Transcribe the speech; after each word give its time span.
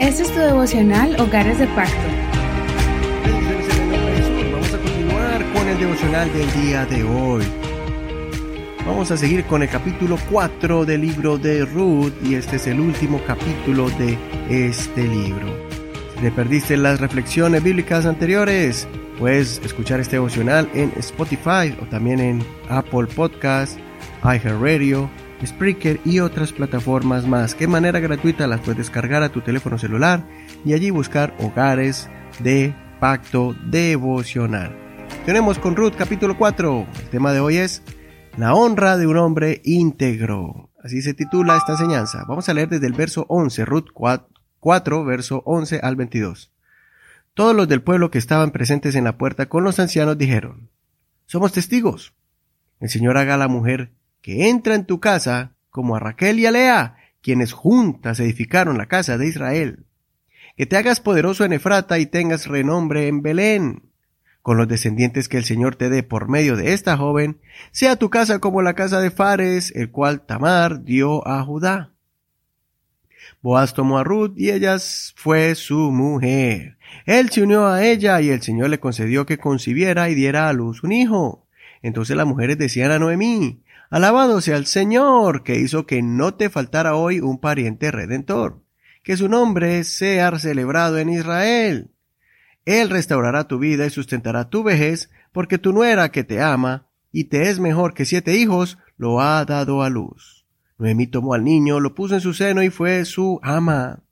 Este 0.00 0.22
es 0.22 0.32
tu 0.32 0.38
devocional 0.38 1.20
Hogares 1.20 1.58
de 1.58 1.66
Pacto. 1.68 1.96
Vamos 4.52 4.72
a 4.72 4.78
continuar 4.78 5.52
con 5.52 5.68
el 5.68 5.78
devocional 5.78 6.32
del 6.32 6.52
día 6.62 6.86
de 6.86 7.02
hoy. 7.02 7.44
Vamos 8.86 9.10
a 9.10 9.16
seguir 9.16 9.44
con 9.46 9.62
el 9.62 9.68
capítulo 9.68 10.16
4 10.30 10.84
del 10.84 11.00
libro 11.00 11.36
de 11.36 11.64
Ruth 11.64 12.12
y 12.22 12.36
este 12.36 12.56
es 12.56 12.68
el 12.68 12.78
último 12.78 13.20
capítulo 13.26 13.90
de 13.90 14.16
este 14.48 15.02
libro. 15.02 15.48
Si 16.14 16.20
te 16.20 16.30
perdiste 16.30 16.76
las 16.76 17.00
reflexiones 17.00 17.60
bíblicas 17.64 18.06
anteriores, 18.06 18.86
puedes 19.18 19.60
escuchar 19.64 19.98
este 19.98 20.16
devocional 20.16 20.70
en 20.74 20.92
Spotify 20.96 21.76
o 21.82 21.86
también 21.86 22.20
en 22.20 22.44
Apple 22.68 23.08
Podcast, 23.16 23.76
iHeartRadio, 24.22 25.10
Spreaker 25.46 26.00
y 26.04 26.20
otras 26.20 26.52
plataformas 26.52 27.26
más 27.26 27.54
que 27.54 27.66
manera 27.66 28.00
gratuita 28.00 28.46
las 28.46 28.60
puedes 28.60 28.78
descargar 28.78 29.22
a 29.22 29.30
tu 29.30 29.40
teléfono 29.40 29.78
celular 29.78 30.24
y 30.64 30.72
allí 30.72 30.90
buscar 30.90 31.34
hogares 31.38 32.08
de 32.40 32.74
pacto 33.00 33.54
devocional. 33.70 34.76
Tenemos 35.24 35.58
con 35.58 35.76
Ruth 35.76 35.94
capítulo 35.96 36.36
4. 36.36 36.86
El 37.00 37.08
tema 37.10 37.32
de 37.32 37.40
hoy 37.40 37.58
es 37.58 37.82
la 38.36 38.54
honra 38.54 38.96
de 38.96 39.06
un 39.06 39.16
hombre 39.16 39.60
íntegro. 39.64 40.70
Así 40.82 41.02
se 41.02 41.14
titula 41.14 41.56
esta 41.56 41.72
enseñanza. 41.72 42.24
Vamos 42.26 42.48
a 42.48 42.54
leer 42.54 42.68
desde 42.68 42.86
el 42.86 42.92
verso 42.92 43.26
11, 43.28 43.64
Ruth 43.64 43.88
4, 43.92 45.04
verso 45.04 45.42
11 45.44 45.80
al 45.82 45.96
22. 45.96 46.50
Todos 47.34 47.54
los 47.54 47.68
del 47.68 47.82
pueblo 47.82 48.10
que 48.10 48.18
estaban 48.18 48.50
presentes 48.50 48.94
en 48.94 49.04
la 49.04 49.18
puerta 49.18 49.46
con 49.46 49.64
los 49.64 49.78
ancianos 49.78 50.18
dijeron, 50.18 50.70
Somos 51.26 51.52
testigos. 51.52 52.14
El 52.80 52.88
Señor 52.88 53.16
haga 53.18 53.34
a 53.34 53.38
la 53.38 53.48
mujer 53.48 53.92
que 54.28 54.50
entra 54.50 54.74
en 54.74 54.84
tu 54.84 55.00
casa, 55.00 55.54
como 55.70 55.96
a 55.96 56.00
Raquel 56.00 56.38
y 56.38 56.44
a 56.44 56.50
Lea, 56.50 56.96
quienes 57.22 57.54
juntas 57.54 58.20
edificaron 58.20 58.76
la 58.76 58.84
casa 58.84 59.16
de 59.16 59.26
Israel. 59.26 59.86
Que 60.54 60.66
te 60.66 60.76
hagas 60.76 61.00
poderoso 61.00 61.46
en 61.46 61.54
Efrata 61.54 61.98
y 61.98 62.04
tengas 62.04 62.46
renombre 62.46 63.08
en 63.08 63.22
Belén. 63.22 63.84
Con 64.42 64.58
los 64.58 64.68
descendientes 64.68 65.30
que 65.30 65.38
el 65.38 65.46
Señor 65.46 65.76
te 65.76 65.88
dé 65.88 66.02
por 66.02 66.28
medio 66.28 66.56
de 66.56 66.74
esta 66.74 66.98
joven, 66.98 67.40
sea 67.70 67.96
tu 67.96 68.10
casa 68.10 68.38
como 68.38 68.60
la 68.60 68.74
casa 68.74 69.00
de 69.00 69.10
Fares, 69.10 69.72
el 69.74 69.90
cual 69.90 70.20
Tamar 70.20 70.84
dio 70.84 71.26
a 71.26 71.42
Judá. 71.42 71.94
Boaz 73.40 73.72
tomó 73.72 73.96
a 73.96 74.04
Ruth 74.04 74.34
y 74.36 74.50
ella 74.50 74.76
fue 75.16 75.54
su 75.54 75.90
mujer. 75.90 76.76
Él 77.06 77.30
se 77.30 77.42
unió 77.42 77.66
a 77.66 77.82
ella 77.82 78.20
y 78.20 78.28
el 78.28 78.42
Señor 78.42 78.68
le 78.68 78.78
concedió 78.78 79.24
que 79.24 79.38
concibiera 79.38 80.10
y 80.10 80.14
diera 80.14 80.50
a 80.50 80.52
luz 80.52 80.84
un 80.84 80.92
hijo. 80.92 81.46
Entonces 81.80 82.14
las 82.14 82.26
mujeres 82.26 82.58
decían 82.58 82.90
a 82.90 82.98
Noemí, 82.98 83.62
Alabado 83.90 84.42
sea 84.42 84.58
el 84.58 84.66
Señor, 84.66 85.42
que 85.42 85.58
hizo 85.58 85.86
que 85.86 86.02
no 86.02 86.34
te 86.34 86.50
faltara 86.50 86.94
hoy 86.94 87.20
un 87.20 87.38
pariente 87.38 87.90
redentor, 87.90 88.62
que 89.02 89.16
su 89.16 89.30
nombre 89.30 89.82
sea 89.84 90.38
celebrado 90.38 90.98
en 90.98 91.08
Israel. 91.08 91.90
Él 92.66 92.90
restaurará 92.90 93.48
tu 93.48 93.58
vida 93.58 93.86
y 93.86 93.90
sustentará 93.90 94.50
tu 94.50 94.62
vejez, 94.62 95.10
porque 95.32 95.56
tu 95.56 95.72
nuera 95.72 96.10
que 96.10 96.22
te 96.22 96.42
ama, 96.42 96.88
y 97.12 97.24
te 97.24 97.48
es 97.48 97.60
mejor 97.60 97.94
que 97.94 98.04
siete 98.04 98.36
hijos, 98.36 98.76
lo 98.98 99.22
ha 99.22 99.42
dado 99.46 99.82
a 99.82 99.88
luz. 99.88 100.44
Noemí 100.76 101.06
tomó 101.06 101.32
al 101.32 101.44
niño, 101.44 101.80
lo 101.80 101.94
puso 101.94 102.14
en 102.14 102.20
su 102.20 102.34
seno 102.34 102.62
y 102.62 102.68
fue 102.68 103.06
su 103.06 103.40
ama. 103.42 104.02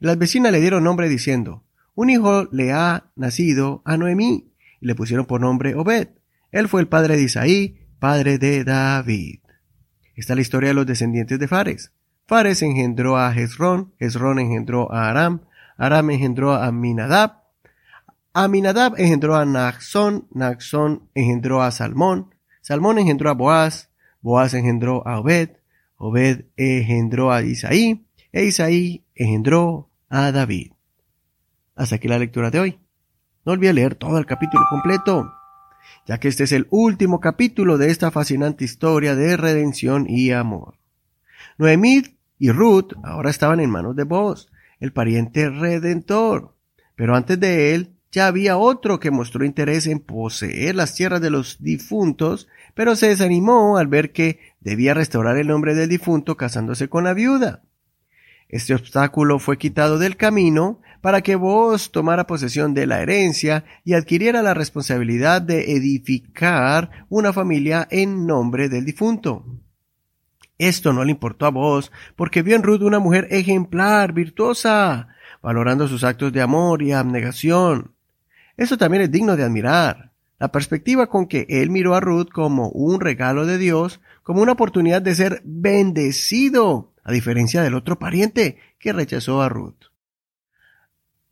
las 0.00 0.18
vecinas 0.18 0.52
le 0.52 0.60
dieron 0.60 0.84
nombre 0.84 1.08
diciendo, 1.08 1.64
un 1.94 2.10
hijo 2.10 2.46
le 2.52 2.72
ha 2.72 3.10
nacido 3.16 3.80
a 3.86 3.96
Noemí, 3.96 4.52
y 4.82 4.86
le 4.86 4.94
pusieron 4.94 5.24
por 5.24 5.40
nombre 5.40 5.74
Obed. 5.74 6.08
Él 6.52 6.68
fue 6.68 6.82
el 6.82 6.88
padre 6.88 7.16
de 7.16 7.22
Isaí, 7.22 7.83
padre 7.98 8.38
de 8.38 8.64
David. 8.64 9.40
Está 10.14 10.34
la 10.34 10.40
historia 10.40 10.68
de 10.68 10.74
los 10.74 10.86
descendientes 10.86 11.38
de 11.38 11.48
Fares. 11.48 11.92
Fares 12.26 12.62
engendró 12.62 13.16
a 13.16 13.34
Hezrón, 13.34 13.92
Hezrón 13.98 14.38
engendró 14.38 14.90
a 14.92 15.10
Aram, 15.10 15.42
Aram 15.76 16.10
engendró 16.10 16.52
a 16.52 16.66
Aminadab, 16.66 17.42
Aminadab 18.32 18.94
engendró 18.98 19.36
a 19.36 19.44
Naxón, 19.44 20.26
Naxón 20.32 21.08
engendró 21.14 21.62
a 21.62 21.70
Salmón, 21.70 22.34
Salmón 22.62 22.98
engendró 22.98 23.30
a 23.30 23.34
Boaz, 23.34 23.90
Boaz 24.22 24.54
engendró 24.54 25.06
a 25.06 25.20
Obed, 25.20 25.50
Obed 25.96 26.46
engendró 26.56 27.30
a 27.30 27.42
Isaí, 27.42 28.06
e 28.32 28.44
Isaí 28.44 29.04
engendró 29.14 29.90
a 30.08 30.32
David. 30.32 30.72
Hasta 31.76 31.96
aquí 31.96 32.08
la 32.08 32.18
lectura 32.18 32.50
de 32.50 32.60
hoy. 32.60 32.80
No 33.44 33.52
olvide 33.52 33.72
leer 33.72 33.94
todo 33.94 34.18
el 34.18 34.26
capítulo 34.26 34.64
completo 34.70 35.30
ya 36.06 36.18
que 36.18 36.28
este 36.28 36.44
es 36.44 36.52
el 36.52 36.66
último 36.70 37.20
capítulo 37.20 37.78
de 37.78 37.90
esta 37.90 38.10
fascinante 38.10 38.64
historia 38.64 39.14
de 39.14 39.36
redención 39.36 40.06
y 40.08 40.30
amor. 40.30 40.76
Noemí 41.58 42.02
y 42.38 42.50
Ruth 42.50 42.92
ahora 43.02 43.30
estaban 43.30 43.60
en 43.60 43.70
manos 43.70 43.96
de 43.96 44.04
Boaz, 44.04 44.48
el 44.80 44.92
pariente 44.92 45.48
redentor, 45.48 46.54
pero 46.96 47.16
antes 47.16 47.38
de 47.40 47.74
él 47.74 47.94
ya 48.14 48.28
había 48.28 48.56
otro 48.56 49.00
que 49.00 49.10
mostró 49.10 49.44
interés 49.44 49.88
en 49.88 49.98
poseer 49.98 50.76
las 50.76 50.94
tierras 50.94 51.20
de 51.20 51.30
los 51.30 51.60
difuntos, 51.60 52.48
pero 52.74 52.94
se 52.94 53.08
desanimó 53.08 53.76
al 53.76 53.88
ver 53.88 54.12
que 54.12 54.38
debía 54.60 54.94
restaurar 54.94 55.36
el 55.36 55.48
nombre 55.48 55.74
del 55.74 55.88
difunto 55.88 56.36
casándose 56.36 56.88
con 56.88 57.04
la 57.04 57.12
viuda. 57.12 57.62
Este 58.48 58.72
obstáculo 58.72 59.40
fue 59.40 59.58
quitado 59.58 59.98
del 59.98 60.16
camino 60.16 60.80
para 61.04 61.20
que 61.20 61.36
vos 61.36 61.92
tomara 61.92 62.26
posesión 62.26 62.72
de 62.72 62.86
la 62.86 63.02
herencia 63.02 63.66
y 63.84 63.92
adquiriera 63.92 64.40
la 64.40 64.54
responsabilidad 64.54 65.42
de 65.42 65.72
edificar 65.72 67.04
una 67.10 67.34
familia 67.34 67.86
en 67.90 68.26
nombre 68.26 68.70
del 68.70 68.86
difunto. 68.86 69.44
Esto 70.56 70.94
no 70.94 71.04
le 71.04 71.10
importó 71.10 71.44
a 71.44 71.50
vos, 71.50 71.92
porque 72.16 72.40
vio 72.40 72.56
en 72.56 72.62
Ruth 72.62 72.80
una 72.80 73.00
mujer 73.00 73.28
ejemplar, 73.30 74.14
virtuosa, 74.14 75.08
valorando 75.42 75.88
sus 75.88 76.04
actos 76.04 76.32
de 76.32 76.40
amor 76.40 76.80
y 76.80 76.92
abnegación. 76.92 77.92
Eso 78.56 78.78
también 78.78 79.02
es 79.02 79.10
digno 79.10 79.36
de 79.36 79.44
admirar. 79.44 80.12
La 80.38 80.50
perspectiva 80.52 81.08
con 81.08 81.26
que 81.26 81.44
él 81.50 81.68
miró 81.68 81.94
a 81.94 82.00
Ruth 82.00 82.30
como 82.30 82.70
un 82.70 83.02
regalo 83.02 83.44
de 83.44 83.58
Dios, 83.58 84.00
como 84.22 84.40
una 84.40 84.52
oportunidad 84.52 85.02
de 85.02 85.14
ser 85.14 85.42
bendecido, 85.44 86.94
a 87.04 87.12
diferencia 87.12 87.60
del 87.60 87.74
otro 87.74 87.98
pariente 87.98 88.56
que 88.78 88.94
rechazó 88.94 89.42
a 89.42 89.50
Ruth. 89.50 89.93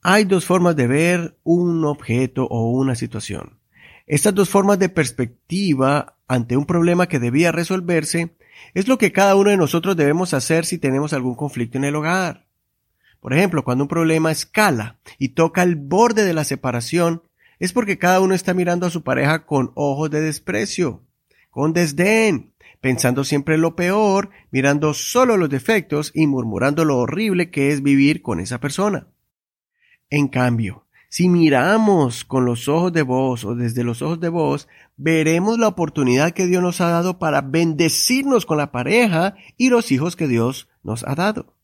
Hay 0.05 0.25
dos 0.25 0.47
formas 0.47 0.75
de 0.75 0.89
ver 0.89 1.39
un 1.45 1.85
objeto 1.85 2.47
o 2.47 2.73
una 2.73 2.97
situación. 2.97 3.61
Estas 4.09 4.35
dos 4.35 4.51
formas 4.51 4.81
de 4.81 4.89
perspectiva 4.89 6.17
ante 6.27 6.57
un 6.57 6.67
problema 6.67 7.07
que 7.07 7.21
debía 7.21 7.53
resolverse 7.53 8.35
es 8.75 8.89
lo 8.89 8.99
que 8.99 9.13
cada 9.13 9.37
uno 9.37 9.51
de 9.51 9.57
nosotros 9.57 9.97
debemos 9.97 10.35
hacer 10.35 10.65
si 10.67 10.79
tenemos 10.79 11.13
algún 11.13 11.37
conflicto 11.37 11.79
en 11.79 11.85
el 11.85 11.95
hogar. 11.95 12.47
Por 13.21 13.33
ejemplo, 13.33 13.63
cuando 13.63 13.85
un 13.85 13.89
problema 13.89 14.33
escala 14.33 14.99
y 15.19 15.31
toca 15.31 15.63
el 15.63 15.77
borde 15.77 16.25
de 16.25 16.35
la 16.35 16.43
separación, 16.43 17.23
es 17.61 17.73
porque 17.73 17.97
cada 17.97 18.19
uno 18.19 18.35
está 18.35 18.55
mirando 18.55 18.89
a 18.89 18.91
su 18.91 19.05
pareja 19.05 19.47
con 19.47 19.71
ojos 19.77 20.11
de 20.11 20.21
desprecio, 20.21 21.05
con 21.49 21.73
desdén, 21.73 22.55
pensando 22.81 23.23
siempre 23.23 23.57
lo 23.57 23.77
peor, 23.77 24.31
mirando 24.51 24.95
solo 24.95 25.37
los 25.37 25.49
defectos 25.49 26.11
y 26.13 26.27
murmurando 26.27 26.85
lo 26.85 26.99
horrible 26.99 27.53
que 27.53 27.71
es 27.71 27.85
vivir 27.85 28.21
con 28.21 28.41
esa 28.41 28.59
persona. 28.59 29.07
En 30.13 30.29
cambio, 30.29 30.85
si 31.09 31.31
miramos 31.31 32.27
con 32.27 32.45
los 32.45 32.69
ojos 32.69 32.93
de 32.93 33.01
vos 33.01 33.47
o 33.47 33.55
desde 33.55 33.83
los 33.83 34.03
ojos 34.03 34.21
de 34.21 34.29
vos, 34.29 34.69
veremos 34.99 35.59
la 35.59 35.69
oportunidad 35.69 36.33
que 36.33 36.47
Dios 36.47 36.63
nos 36.63 36.83
ha 36.83 36.91
dado 36.91 37.19
para 37.19 37.41
bendecirnos 37.41 38.45
con 38.45 38.59
la 38.59 38.73
pareja 38.73 39.37
y 39.57 39.71
los 39.71 39.91
hijos 39.91 40.15
que 40.15 40.29
Dios 40.29 40.69
nos 40.83 41.03
ha 41.05 41.15
dado. 41.15 41.55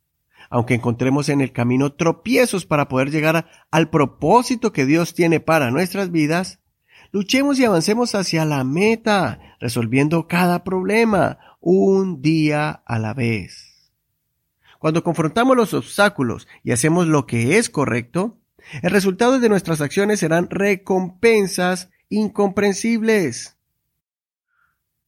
Aunque 0.49 0.73
encontremos 0.73 1.29
en 1.29 1.43
el 1.43 1.53
camino 1.53 1.93
tropiezos 1.93 2.65
para 2.65 2.89
poder 2.89 3.11
llegar 3.11 3.51
al 3.71 3.91
propósito 3.91 4.73
que 4.73 4.87
Dios 4.87 5.13
tiene 5.13 5.41
para 5.41 5.71
nuestras 5.71 6.11
vidas, 6.11 6.61
luchemos 7.13 7.59
y 7.59 7.67
avancemos 7.67 8.15
hacia 8.15 8.47
la 8.47 8.65
meta, 8.65 9.41
resolviendo 9.61 10.27
cada 10.27 10.65
problema 10.65 11.39
un 11.61 12.23
día 12.23 12.83
a 12.87 12.99
la 12.99 13.13
vez. 13.13 13.69
Cuando 14.79 15.03
confrontamos 15.03 15.57
los 15.57 15.75
obstáculos 15.75 16.47
y 16.63 16.71
hacemos 16.71 17.09
lo 17.09 17.27
que 17.27 17.59
es 17.59 17.69
correcto, 17.69 18.38
el 18.83 18.91
resultado 18.91 19.41
de 19.41 19.49
nuestras 19.49 19.81
acciones 19.81 20.21
serán 20.21 20.49
recompensas 20.51 21.91
incomprensibles. 22.09 23.57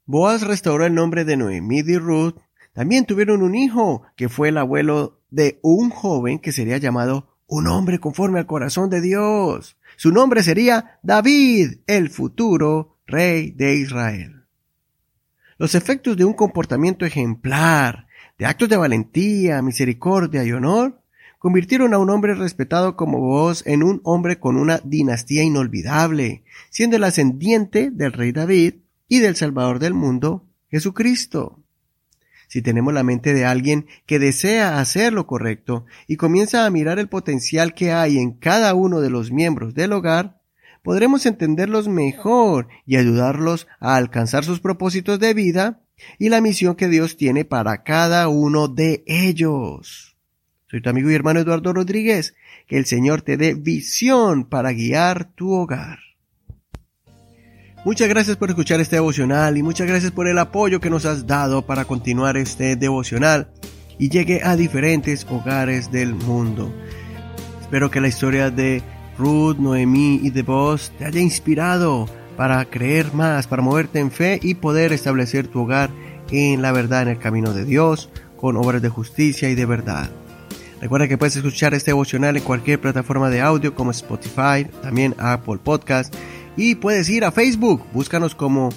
Boaz 0.07 0.43
restauró 0.43 0.85
el 0.85 0.95
nombre 0.95 1.25
de 1.25 1.37
Noemí 1.37 1.81
y 1.81 1.97
Ruth. 1.97 2.37
También 2.73 3.05
tuvieron 3.05 3.43
un 3.43 3.55
hijo, 3.55 4.03
que 4.17 4.29
fue 4.29 4.49
el 4.49 4.59
abuelo 4.59 5.21
de 5.31 5.61
un 5.63 5.91
joven 5.91 6.39
que 6.39 6.53
sería 6.53 6.79
llamado 6.79 7.37
un 7.47 7.67
hombre 7.67 7.99
conforme 7.99 8.39
al 8.39 8.47
corazón 8.47 8.91
de 8.91 9.01
Dios. 9.01 9.77
Su 9.97 10.13
nombre 10.13 10.43
sería 10.43 10.99
David, 11.03 11.81
el 11.87 12.11
futuro 12.11 12.97
rey 13.07 13.51
de 13.51 13.75
Israel. 13.75 14.47
Los 15.59 15.75
efectos 15.75 16.17
de 16.17 16.25
un 16.25 16.33
comportamiento 16.33 17.05
ejemplar 17.05 18.07
de 18.39 18.47
actos 18.47 18.69
de 18.69 18.77
valentía, 18.77 19.61
misericordia 19.61 20.43
y 20.45 20.53
honor, 20.53 21.00
convirtieron 21.41 21.95
a 21.95 21.99
un 21.99 22.11
hombre 22.11 22.35
respetado 22.35 22.97
como 22.97 23.19
vos 23.19 23.63
en 23.67 23.83
un 23.83 24.03
hombre 24.05 24.39
con 24.39 24.59
una 24.59 24.79
dinastía 24.85 25.43
inolvidable, 25.43 26.45
siendo 26.69 26.97
el 26.97 27.05
ascendiente 27.05 27.91
del 27.91 28.13
rey 28.13 28.31
David 28.31 28.75
y 29.09 29.21
del 29.21 29.37
Salvador 29.37 29.79
del 29.79 29.95
mundo, 29.95 30.45
Jesucristo. 30.71 31.59
Si 32.47 32.61
tenemos 32.61 32.93
la 32.93 33.05
mente 33.05 33.33
de 33.33 33.47
alguien 33.47 33.87
que 34.05 34.19
desea 34.19 34.81
hacer 34.81 35.15
lo 35.15 35.27
correcto 35.27 35.87
y 36.07 36.17
comienza 36.17 36.67
a 36.67 36.71
mirar 36.71 36.99
el 36.99 37.09
potencial 37.09 37.73
que 37.73 37.91
hay 37.91 38.19
en 38.19 38.33
cada 38.33 38.75
uno 38.75 39.01
de 39.01 39.09
los 39.09 39.33
miembros 39.33 39.73
del 39.73 39.95
hogar, 39.95 40.43
podremos 40.83 41.25
entenderlos 41.25 41.89
mejor 41.89 42.69
y 42.85 42.97
ayudarlos 42.97 43.67
a 43.81 43.97
alcanzar 43.97 44.45
sus 44.45 44.61
propósitos 44.61 45.19
de 45.19 45.33
vida 45.33 45.81
y 46.19 46.29
la 46.29 46.43
misión 46.43 46.75
que 46.75 46.89
Dios 46.89 47.17
tiene 47.17 47.47
para 47.47 47.83
cada 47.83 48.29
uno 48.29 48.69
de 48.69 49.05
ellos. 49.07 50.10
Soy 50.71 50.81
tu 50.81 50.89
amigo 50.89 51.11
y 51.11 51.15
hermano 51.17 51.41
Eduardo 51.41 51.73
Rodríguez. 51.73 52.37
Que 52.69 52.79
el 52.79 52.87
Señor 52.87 53.23
te 53.23 53.37
dé 53.37 53.55
visión 53.55 54.45
para 54.45 54.71
guiar 54.71 55.25
tu 55.25 55.53
hogar. 55.53 55.99
Muchas 57.85 58.09
gracias 58.09 58.37
por 58.37 58.51
escuchar 58.51 58.79
este 58.79 58.97
devocional 58.97 59.57
y 59.57 59.65
muchas 59.65 59.89
gracias 59.89 60.13
por 60.13 60.29
el 60.29 60.39
apoyo 60.39 60.81
que 60.81 60.91
nos 60.91 61.07
has 61.07 61.27
dado 61.27 61.67
para 61.67 61.87
continuar 61.87 62.37
este 62.37 62.77
devocional 62.77 63.51
y 63.99 64.11
llegue 64.11 64.43
a 64.45 64.55
diferentes 64.55 65.27
hogares 65.29 65.91
del 65.91 66.15
mundo. 66.15 66.73
Espero 67.61 67.91
que 67.91 68.01
la 68.01 68.09
historia 68.09 68.51
de 68.51 68.81
Ruth, 69.19 69.57
Noemí 69.57 70.21
y 70.23 70.31
de 70.31 70.43
vos 70.43 70.93
te 70.99 71.05
haya 71.05 71.21
inspirado 71.21 72.09
para 72.37 72.65
creer 72.67 73.13
más, 73.13 73.49
para 73.49 73.63
moverte 73.63 73.99
en 73.99 74.13
fe 74.13 74.39
y 74.41 74.55
poder 74.55 74.93
establecer 74.93 75.49
tu 75.49 75.63
hogar 75.63 75.91
en 76.31 76.63
la 76.63 76.71
verdad, 76.71 77.03
en 77.03 77.09
el 77.09 77.19
camino 77.19 77.55
de 77.55 77.65
Dios, 77.65 78.09
con 78.37 78.57
obras 78.57 78.83
de 78.83 78.89
justicia 78.89 79.51
y 79.51 79.57
de 79.57 79.67
verdad. 79.67 80.11
Recuerda 80.81 81.09
que 81.09 81.19
puedes 81.19 81.37
escuchar 81.37 81.75
este 81.75 81.91
devocional 81.91 82.37
en 82.37 82.43
cualquier 82.43 82.81
plataforma 82.81 83.29
de 83.29 83.43
audio 83.43 83.75
como 83.75 83.91
Spotify, 83.91 84.67
también 84.83 85.15
Apple 85.19 85.59
Podcast 85.63 86.15
y 86.57 86.77
puedes 86.77 87.09
ir 87.11 87.25
a 87.25 87.33
Facebook, 87.33 87.85
búscanos 87.93 88.35
como 88.35 88.71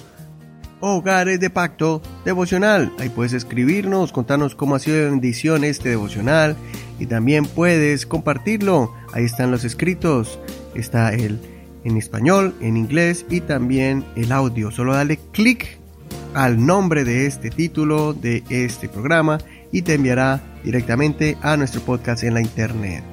Hogares 0.81 1.39
de 1.39 1.49
Pacto 1.49 2.01
Devocional. 2.25 2.91
Ahí 2.99 3.07
puedes 3.07 3.31
escribirnos, 3.31 4.11
contarnos 4.11 4.53
cómo 4.53 4.75
ha 4.75 4.79
sido 4.79 4.97
de 4.97 5.09
bendición 5.11 5.63
este 5.63 5.89
devocional 5.89 6.57
y 6.99 7.05
también 7.05 7.45
puedes 7.45 8.05
compartirlo. 8.05 8.93
Ahí 9.13 9.23
están 9.23 9.49
los 9.49 9.63
escritos, 9.63 10.39
está 10.75 11.13
el 11.13 11.39
en 11.85 11.97
español, 11.97 12.53
en 12.59 12.75
inglés 12.75 13.25
y 13.29 13.39
también 13.41 14.03
el 14.17 14.33
audio. 14.33 14.71
Solo 14.71 14.93
dale 14.93 15.19
clic 15.31 15.79
al 16.33 16.65
nombre 16.65 17.05
de 17.05 17.27
este 17.27 17.49
título 17.49 18.13
de 18.13 18.43
este 18.49 18.89
programa 18.89 19.37
y 19.73 19.81
te 19.81 19.95
enviará 19.95 20.41
directamente 20.63 21.37
a 21.41 21.57
nuestro 21.57 21.81
podcast 21.81 22.23
en 22.23 22.35
la 22.35 22.41
internet. 22.41 23.03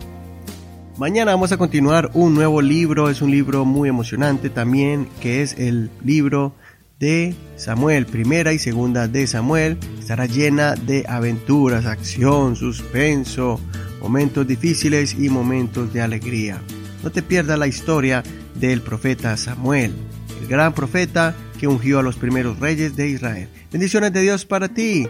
Mañana 0.98 1.32
vamos 1.32 1.50
a 1.50 1.56
continuar 1.56 2.10
un 2.12 2.34
nuevo 2.34 2.60
libro, 2.60 3.08
es 3.08 3.22
un 3.22 3.30
libro 3.30 3.64
muy 3.64 3.88
emocionante 3.88 4.50
también, 4.50 5.08
que 5.20 5.42
es 5.42 5.58
el 5.58 5.90
libro 6.04 6.54
de 7.00 7.34
Samuel, 7.56 8.04
primera 8.04 8.52
y 8.52 8.58
segunda 8.58 9.08
de 9.08 9.26
Samuel. 9.26 9.78
Estará 9.98 10.26
llena 10.26 10.74
de 10.74 11.06
aventuras, 11.08 11.86
acción, 11.86 12.54
suspenso, 12.54 13.58
momentos 14.02 14.46
difíciles 14.46 15.16
y 15.18 15.30
momentos 15.30 15.94
de 15.94 16.02
alegría. 16.02 16.60
No 17.02 17.10
te 17.10 17.22
pierdas 17.22 17.58
la 17.58 17.66
historia 17.66 18.22
del 18.54 18.82
profeta 18.82 19.34
Samuel, 19.38 19.94
el 20.42 20.46
gran 20.46 20.74
profeta 20.74 21.34
que 21.58 21.66
ungió 21.66 22.00
a 22.00 22.02
los 22.02 22.16
primeros 22.16 22.60
reyes 22.60 22.94
de 22.96 23.08
Israel. 23.08 23.48
Bendiciones 23.72 24.12
de 24.12 24.20
Dios 24.20 24.44
para 24.44 24.68
ti. 24.68 25.08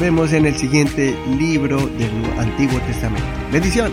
Vemos 0.00 0.32
en 0.32 0.46
el 0.46 0.56
siguiente 0.56 1.14
libro 1.38 1.76
del 1.76 2.38
Antiguo 2.38 2.80
Testamento. 2.80 3.26
Bendiciones. 3.52 3.92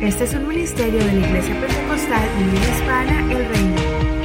Este 0.00 0.24
es 0.24 0.34
un 0.34 0.48
ministerio 0.48 0.98
de 0.98 1.12
la 1.12 1.24
Iglesia 1.24 1.60
Pentecostal 1.60 2.28
Unida 2.36 2.76
Hispana 2.76 3.32
El 3.32 3.48
Reino. 3.48 4.19